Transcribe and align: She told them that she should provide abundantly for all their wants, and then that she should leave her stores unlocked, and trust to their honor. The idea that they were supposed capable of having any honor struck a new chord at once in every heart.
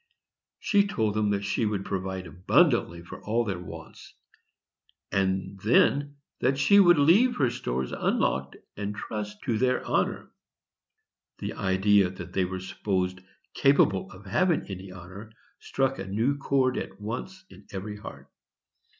She 0.57 0.87
told 0.87 1.13
them 1.13 1.29
that 1.29 1.43
she 1.43 1.61
should 1.65 1.85
provide 1.85 2.25
abundantly 2.25 3.03
for 3.03 3.23
all 3.23 3.45
their 3.45 3.59
wants, 3.59 4.15
and 5.11 5.59
then 5.59 6.15
that 6.39 6.57
she 6.57 6.77
should 6.77 6.97
leave 6.97 7.35
her 7.35 7.51
stores 7.51 7.91
unlocked, 7.91 8.55
and 8.75 8.95
trust 8.95 9.43
to 9.43 9.59
their 9.59 9.85
honor. 9.85 10.31
The 11.37 11.53
idea 11.53 12.09
that 12.09 12.33
they 12.33 12.45
were 12.45 12.59
supposed 12.61 13.21
capable 13.53 14.09
of 14.11 14.25
having 14.25 14.63
any 14.65 14.91
honor 14.91 15.33
struck 15.59 15.99
a 15.99 16.07
new 16.07 16.35
chord 16.39 16.79
at 16.79 16.99
once 16.99 17.45
in 17.51 17.67
every 17.71 17.97
heart. 17.97 18.27